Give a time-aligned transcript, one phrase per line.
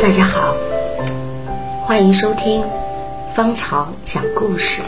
[0.00, 0.54] 大家好，
[1.84, 2.64] 欢迎收听
[3.34, 4.80] 芳草讲故事。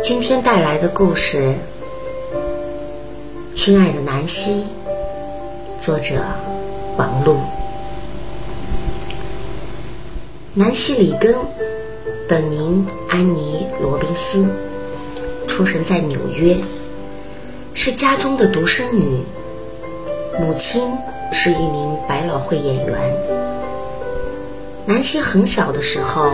[0.00, 1.54] 今天带来的故事
[3.52, 4.64] 《亲爱的南希》，
[5.76, 6.22] 作者
[6.96, 7.38] 王璐。
[10.54, 11.34] 南希·里根，
[12.28, 14.46] 本名安妮·罗宾斯，
[15.48, 16.56] 出生在纽约，
[17.74, 19.24] 是家中的独生女，
[20.38, 20.96] 母亲。
[21.32, 22.96] 是一名百老汇演员。
[24.86, 26.30] 南希很小的时候，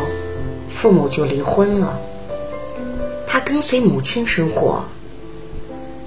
[0.68, 1.98] 父母就离婚了。
[3.26, 4.84] 她跟随母亲生活，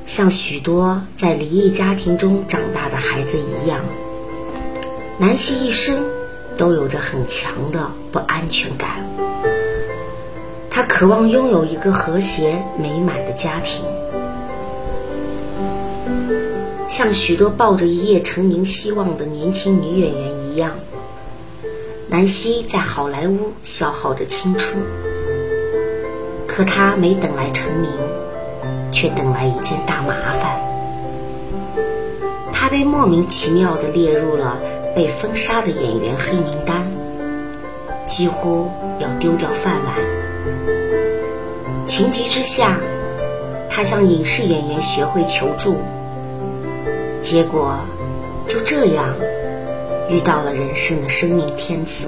[0.05, 3.80] 像许多在离异家庭中长大的孩子一样。
[5.17, 6.05] 南希一生
[6.55, 9.03] 都有着很强的不安全感。
[10.70, 13.83] 她渴望拥有一个和谐美满的家庭。
[16.88, 20.71] 像许多抱着一夜成名希望的年轻女演员一样，
[22.08, 24.81] 南希在好莱坞消耗着青春。
[26.47, 27.91] 可她没等来成名，
[28.91, 30.61] 却等来一件大麻烦。
[32.53, 34.58] 她被莫名其妙地列入了
[34.95, 36.88] 被封杀的演员黑名单，
[38.06, 39.95] 几乎要丢掉饭碗。
[41.86, 42.80] 情急之下，
[43.69, 45.75] 她向影视演员协会求助。
[47.36, 47.75] 结果
[48.47, 49.14] 就这样
[50.09, 52.08] 遇到了人生的生命天子。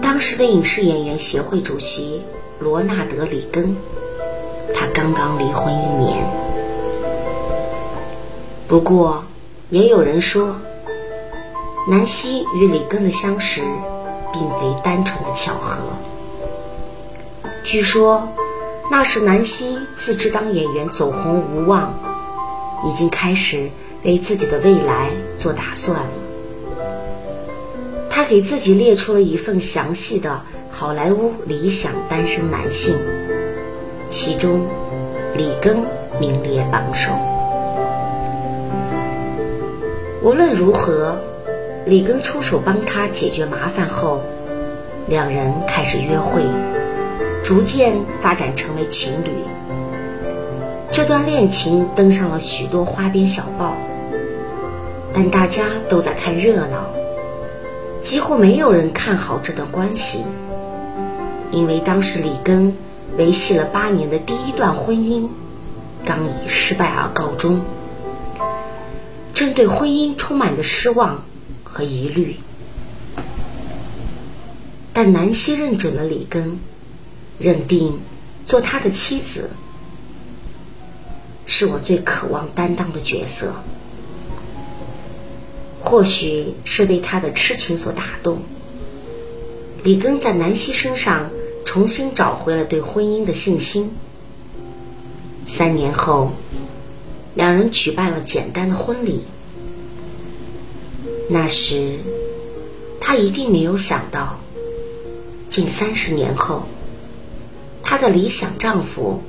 [0.00, 2.22] 当时的影视演员协会主席
[2.60, 3.74] 罗纳德·里根，
[4.72, 6.24] 他刚刚离婚一年。
[8.68, 9.24] 不过，
[9.68, 10.54] 也有人说，
[11.90, 13.62] 南希与里根的相识
[14.32, 15.80] 并非单纯的巧合。
[17.64, 18.28] 据说，
[18.88, 22.11] 那是南希自知当演员走红无望。
[22.84, 23.70] 已经开始
[24.04, 26.06] 为自己的未来做打算了。
[28.10, 32.96] 他给自己列出了一份详细的好莱坞理想单身男性，
[34.10, 34.66] 其中
[35.36, 35.78] 里根
[36.20, 37.12] 名列榜首。
[40.22, 41.18] 无论如何，
[41.86, 44.20] 里根出手帮他解决麻烦后，
[45.08, 46.42] 两人开始约会，
[47.42, 49.30] 逐渐发展成为情侣。
[50.92, 53.74] 这段恋情登上了许多花边小报，
[55.14, 56.84] 但大家都在看热闹，
[57.98, 60.22] 几乎没有人看好这段关系，
[61.50, 62.76] 因为当时里根
[63.16, 65.28] 维系了八年的第一段婚姻
[66.04, 67.62] 刚以失败而告终，
[69.32, 71.24] 正对婚姻充满着失望
[71.64, 72.36] 和疑虑。
[74.92, 76.60] 但南希认准了里根，
[77.38, 77.98] 认定
[78.44, 79.48] 做他的妻子。
[81.54, 83.52] 是我最渴望担当的角色。
[85.82, 88.40] 或许是被他的痴情所打动，
[89.82, 91.28] 里根在南希身上
[91.66, 93.90] 重新找回了对婚姻的信心。
[95.44, 96.32] 三年后，
[97.34, 99.24] 两人举办了简单的婚礼。
[101.28, 101.98] 那时，
[102.98, 104.38] 他一定没有想到，
[105.50, 106.62] 近三十年后，
[107.82, 109.22] 他的理想丈夫。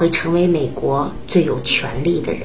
[0.00, 2.44] 会成为美国最有权力的人，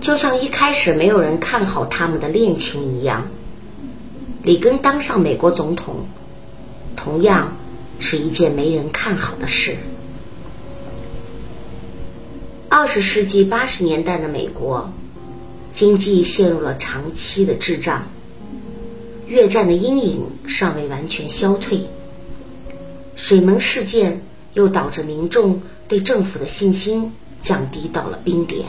[0.00, 3.26] 就像一开始没有人看好他们的恋情一样。
[4.44, 6.06] 里根当上美国总统，
[6.94, 7.56] 同样
[7.98, 9.74] 是一件没人看好的事。
[12.68, 14.92] 二十世纪八十年代的美国，
[15.72, 18.04] 经济陷入了长期的滞胀，
[19.26, 21.80] 越战的阴影尚未完全消退，
[23.16, 24.22] 水门事件。
[24.54, 28.66] 又导致民众对政府的信心降低到了冰点，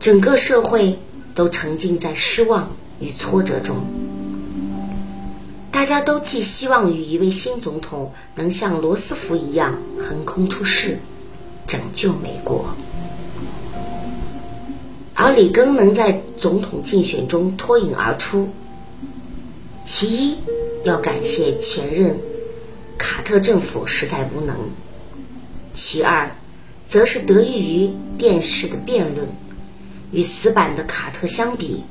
[0.00, 0.98] 整个社会
[1.34, 3.76] 都沉浸在失望与挫折中。
[5.70, 10.98] 大家都寄希望于一位新总统能像罗斯福一样横空出世，
[11.66, 12.66] 拯救美国。
[15.14, 18.48] 而里根能在总统竞选中脱颖而出，
[19.84, 20.36] 其一
[20.84, 22.18] 要感谢前任。
[22.98, 24.56] 卡特政府实在无能。
[25.72, 26.30] 其二，
[26.86, 29.26] 则是得益于电视的辩论。
[30.12, 31.82] 与死板的卡特相比，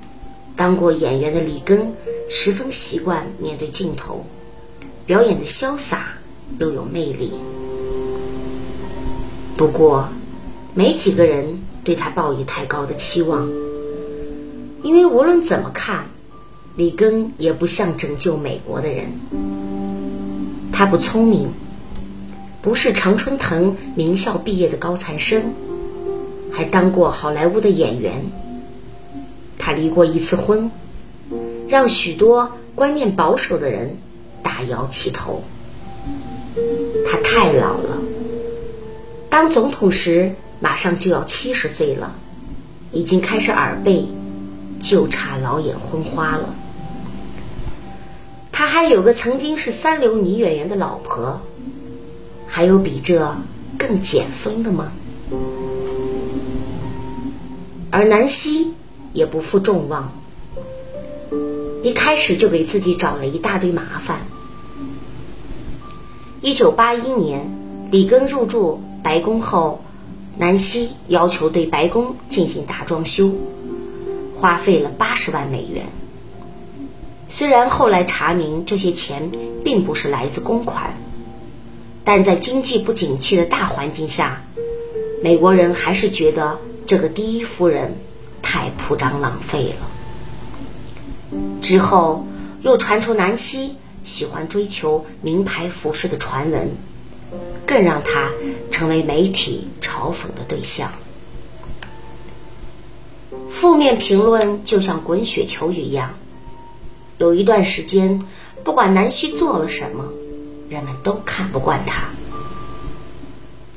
[0.55, 1.91] 当过演员的里根
[2.29, 4.25] 十分习惯面对镜头，
[5.07, 6.13] 表演的潇洒
[6.59, 7.33] 又有魅力。
[9.57, 10.07] 不过，
[10.75, 13.49] 没几个人对他抱以太高的期望，
[14.83, 16.05] 因为无论怎么看，
[16.75, 19.11] 里根也不像拯救美国的人。
[20.71, 21.49] 他不聪明，
[22.61, 25.43] 不是常春藤名校毕业的高材生，
[26.51, 28.25] 还当过好莱坞的演员，
[29.57, 30.71] 他离过一次婚，
[31.67, 33.95] 让许多观念保守的人
[34.41, 35.43] 大摇其头。
[37.05, 37.97] 他太老了，
[39.29, 42.13] 当总统时马上就要七十岁了，
[42.91, 44.05] 已经开始耳背，
[44.79, 46.55] 就差老眼昏花了。
[48.61, 51.41] 他还有个曾经是三流女演员的老婆，
[52.45, 53.35] 还有比这
[53.75, 54.91] 更减分的吗？
[57.89, 58.75] 而南希
[59.13, 60.13] 也不负众望，
[61.81, 64.19] 一开始就给自己找了一大堆麻烦。
[66.41, 67.49] 一九八一年，
[67.89, 69.83] 里根入住白宫后，
[70.37, 73.31] 南希要求对白宫进行大装修，
[74.35, 75.87] 花费了八十万美元。
[77.31, 79.31] 虽然后来查明这些钱
[79.63, 80.97] 并不是来自公款，
[82.03, 84.41] 但在经济不景气的大环境下，
[85.23, 87.95] 美国人还是觉得这个第一夫人
[88.41, 91.39] 太铺张浪费了。
[91.61, 92.27] 之后
[92.61, 93.77] 又传出南希。
[94.03, 96.71] 喜欢追求名牌服饰的传闻，
[97.67, 98.31] 更让她
[98.71, 100.91] 成为媒体嘲讽的对象。
[103.47, 106.15] 负面评论就像滚雪球一样，
[107.21, 108.19] 有一段时间，
[108.63, 110.05] 不管南希做了什么，
[110.69, 112.09] 人们都看不惯她。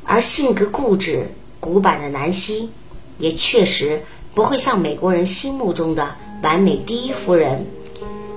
[0.02, 1.28] 而性格固执、
[1.60, 2.70] 古板的南希，
[3.18, 4.02] 也确实
[4.34, 7.66] 不会像美国人心目中的完美第一夫人。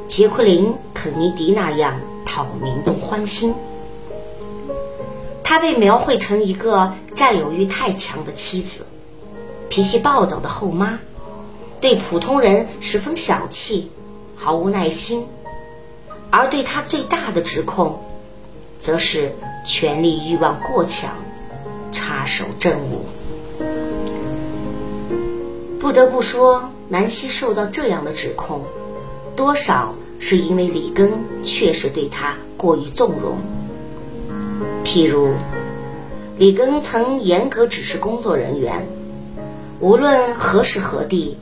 [0.10, 3.56] 杰奎琳·肯尼迪那样讨民众欢心，
[5.42, 8.86] 她被描绘成一个占有欲太强的妻子，
[9.70, 11.00] 脾气暴躁的后妈，
[11.80, 13.90] 对普通人十分小气，
[14.38, 15.26] 毫无耐心。
[16.30, 18.00] 而对他最大的指控，
[18.80, 19.34] 则是
[19.66, 21.16] 权力欲望过强，
[21.92, 23.06] 插手政务。
[25.80, 28.62] 不得不说，南希受到这样的指控。
[29.36, 31.14] 多少是因为里根
[31.44, 33.38] 确实对他过于纵容。
[34.84, 35.34] 譬如，
[36.38, 38.86] 里根曾严格指示工作人员，
[39.80, 41.38] 无论何时何地，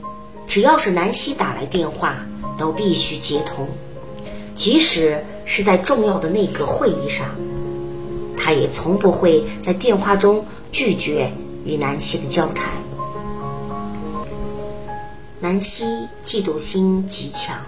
[0.46, 2.16] 只要是南希打来电话，
[2.58, 3.68] 都必须接通，
[4.54, 7.34] 即使是在重要的内阁会议上，
[8.36, 11.32] 他也从不会在电话中拒绝
[11.64, 12.72] 与南希的交谈。
[15.40, 15.84] 南希
[16.24, 17.58] 嫉妒心极强。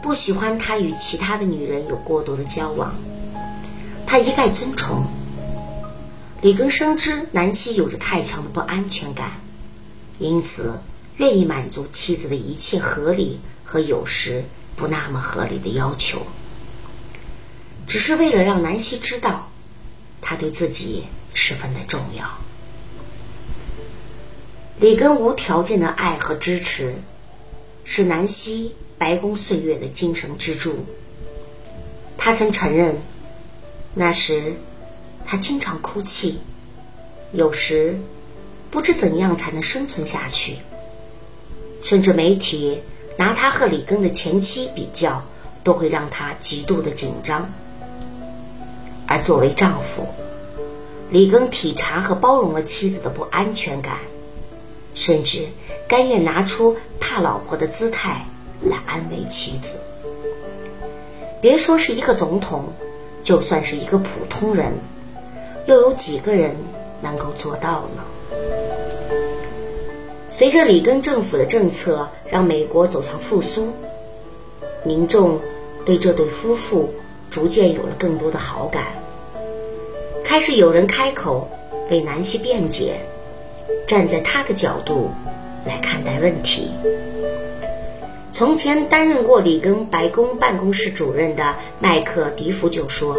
[0.00, 2.94] 不喜欢他与其他的女人有过多的交往，
[4.06, 5.04] 他一概尊崇。
[6.40, 9.32] 里根深知南希有着太强的不安全感，
[10.20, 10.78] 因此
[11.16, 14.44] 愿意满足妻子的一切合理和有时
[14.76, 16.22] 不那么合理的要求，
[17.86, 19.50] 只是为了让南希知道，
[20.22, 21.04] 他对自己
[21.34, 22.26] 十分的重要。
[24.80, 26.94] 里根无条件的爱和支持，
[27.84, 28.74] 是南希。
[28.96, 30.84] 白宫岁月的精神支柱。
[32.16, 33.00] 他曾承认，
[33.94, 34.56] 那时
[35.24, 36.40] 他经常哭泣，
[37.32, 38.00] 有时
[38.72, 40.58] 不知怎样才能生存下去。
[41.80, 42.80] 甚至媒体
[43.18, 45.22] 拿他和李根的前妻比较，
[45.62, 47.50] 都会让他极度的紧张。
[49.06, 50.06] 而作为丈夫，
[51.10, 53.98] 李根体察和包容了妻子的不安全感，
[54.94, 55.48] 甚至
[55.86, 58.24] 甘愿拿出怕老婆的姿态。
[58.60, 59.76] 来安慰妻子。
[61.40, 62.72] 别说是一个总统，
[63.22, 64.72] 就算是一个普通人，
[65.66, 66.56] 又有几个人
[67.00, 68.02] 能够做到呢？
[70.38, 73.72] 随着里根政府的政策让美国走向复苏，
[74.84, 75.40] 民众
[75.84, 76.94] 对这对夫妇
[77.28, 78.84] 逐渐有了更多的好感，
[80.22, 81.50] 开始有人开口
[81.90, 83.00] 为南希辩解，
[83.84, 85.10] 站在他的角度
[85.66, 86.70] 来看待问题。
[88.30, 93.16] 从前担任过里根白宫办公室主任的麦克迪夫就说：“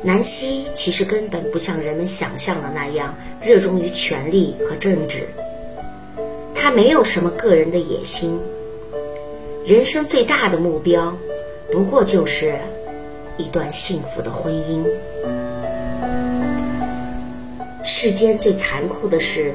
[0.00, 5.28] 南希其实根本不像人们想象的那样热衷于权力和政治，
[6.62, 8.38] 他没有什么个人的野心，
[9.66, 11.18] 人生最大的目标
[11.72, 12.56] 不过就是
[13.36, 14.86] 一段幸福的婚姻。
[17.82, 19.52] 世间最残酷的事，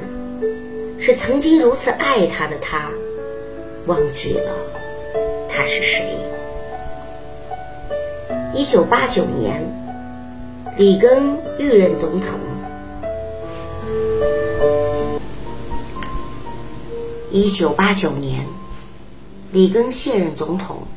[1.00, 2.90] 是曾经如此爱他的他。”
[3.88, 4.52] 忘记了
[5.48, 6.04] 他是谁。
[8.54, 9.64] 一九八九年，
[10.76, 12.38] 里根遇任总统。
[17.38, 18.48] 一九八九年，
[19.52, 20.88] 里根卸任总统，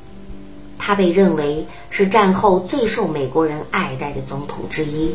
[0.79, 5.11] 他被认为是战后最受美国人爱戴的总统之一。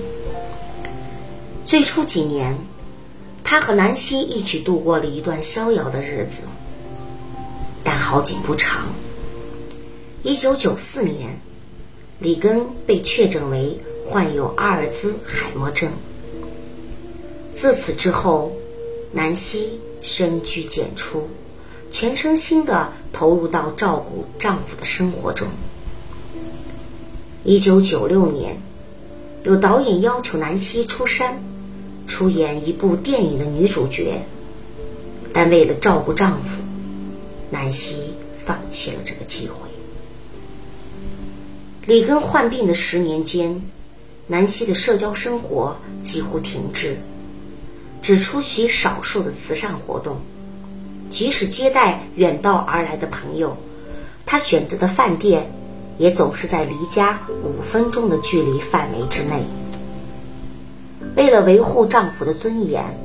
[1.63, 2.55] 最初几年，
[3.43, 6.43] 他和南希一起度过了一段逍遥的日子。
[7.83, 8.85] 但好景不长，
[10.21, 11.39] 一九九四年，
[12.19, 15.91] 里根被确诊为患有阿尔兹海默症。
[17.51, 18.51] 自此之后，
[19.11, 21.27] 南希深居简出，
[21.89, 25.47] 全身心的投入到照顾丈夫的生活中。
[27.43, 28.61] 一九九六年，
[29.43, 31.43] 有导演要求南希出山，
[32.05, 34.21] 出演一部电影的女主角，
[35.33, 36.61] 但为了照顾丈夫。
[37.49, 39.55] 南希放弃了这个机会。
[41.87, 43.63] 里根患病的十年间，
[44.27, 46.97] 南希的社交生活几乎停滞，
[48.05, 50.17] 只出席少数的慈善活动。
[51.09, 53.57] 即使接待远道而来的朋友，
[54.27, 55.51] 她选择的饭店
[55.97, 59.43] 也总是在离家五分钟的距离范围之内。
[61.15, 62.95] 为了维护丈夫的尊严。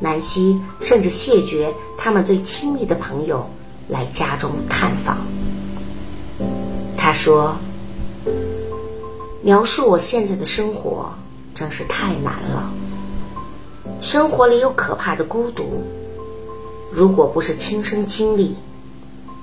[0.00, 3.48] 南希甚至谢绝他们最亲密的朋友
[3.88, 5.16] 来家中探访。
[6.96, 7.56] 他说
[9.42, 11.12] ：“描述我现在的生活
[11.54, 12.72] 真是太难了。
[14.02, 15.84] 生活里有可怕的孤独，
[16.90, 18.56] 如果不是亲身经历，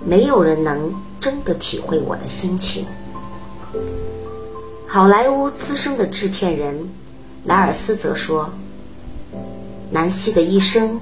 [0.05, 2.85] 没有人能真的体会我的心情。”
[4.85, 6.89] 好莱坞资深的制片人
[7.45, 8.49] 莱尔斯则说。
[9.91, 10.99] 南希的一生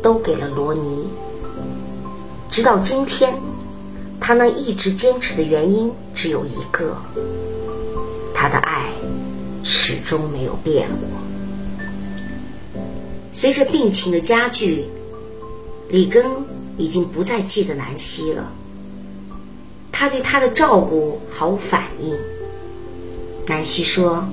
[0.00, 1.08] 都给了罗尼。
[2.48, 3.34] 直到今天，
[4.18, 6.96] 他能一直坚持的原因只有一个：
[8.32, 8.86] 他的爱
[9.62, 11.29] 始终没有变过。
[13.32, 14.86] 随着病情的加剧，
[15.88, 16.24] 里根
[16.76, 18.52] 已经不再记得南希了。
[19.92, 22.16] 他对她的照顾毫无反应。
[23.46, 24.28] 南希说：“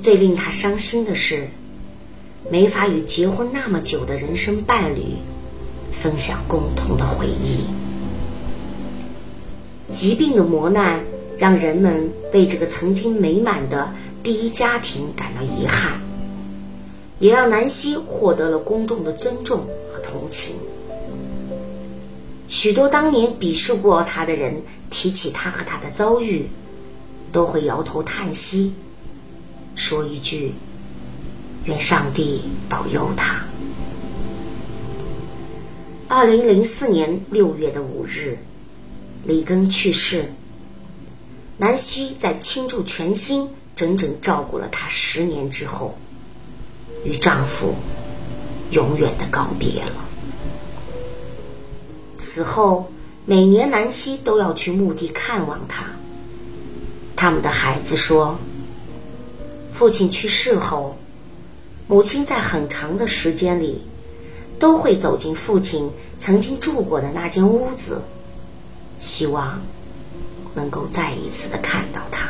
[0.00, 1.48] 最令他伤心的是。”
[2.50, 5.02] 没法与结婚那么久的人生伴侣
[5.92, 7.66] 分享共同的回忆。
[9.86, 11.04] 疾病的磨难
[11.36, 16.00] 让人们为这个曾经美满的第一家庭感到遗憾，
[17.18, 20.56] 也让南希获得了公众的尊重和同情。
[22.46, 26.48] 许多当年鄙视过他的人提起他和他的遭遇，
[27.30, 28.72] 都会摇头叹息，
[29.74, 30.54] 说一句。
[31.64, 33.44] 愿上帝保佑他。
[36.08, 38.38] 二零零四年六月的五日，
[39.24, 40.32] 里根去世。
[41.58, 45.98] 南希在倾注全心、整整照顾了他十年之后，
[47.08, 47.74] 与丈夫
[48.70, 49.92] 永远的告别了。
[52.18, 52.92] 此后，
[53.24, 55.86] 每年南希都要去墓地看望他。
[57.16, 58.38] 他们的孩子说
[59.72, 60.98] ：“父亲去世后。”
[61.88, 63.80] 母亲在很长的时间里，
[64.58, 68.02] 都会走进父亲曾经住过的那间屋子，
[68.98, 69.62] 希望
[70.54, 72.28] 能够再一次的看到他。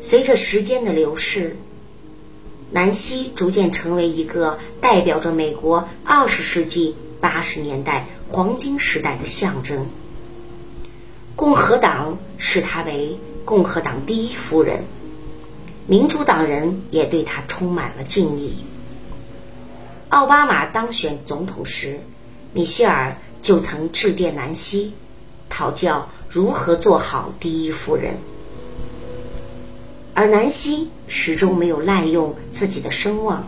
[0.00, 1.56] 随着时间的流逝，
[2.72, 9.86] 南希逐渐成为一个代表着美国二十世纪八十年代黄金时代的象征。
[11.36, 14.84] 共和党视她为共和党第一夫人。
[15.86, 18.64] 民主党人也对她充满了敬意。
[20.08, 22.00] 奥巴马当选总统时，
[22.52, 24.92] 米歇尔就曾致电南希，
[25.48, 28.18] 讨教如何做好第一夫人。
[30.14, 33.44] 而南希始终没有滥用自己的声望，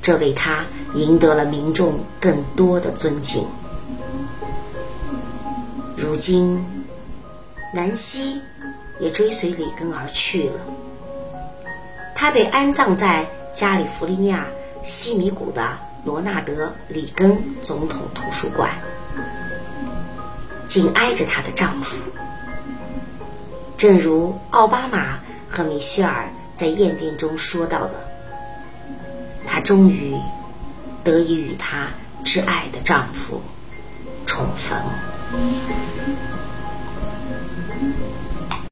[0.00, 3.46] 这为他赢得了民众更多的尊敬。
[5.94, 6.64] 如今，
[7.74, 8.40] 南希
[8.98, 10.60] 也追随里根而去了。
[12.14, 14.46] 他被安葬在加利福尼亚
[14.82, 18.70] 西米谷的罗纳德·里根总统图书馆，
[20.66, 22.10] 紧挨着她的丈夫。
[23.76, 25.18] 正如奥巴马
[25.50, 27.92] 和米歇尔在验定中说到的，
[29.46, 30.16] 她终于
[31.04, 31.88] 得以与她
[32.24, 33.42] 挚爱的丈夫
[34.24, 34.76] 重逢。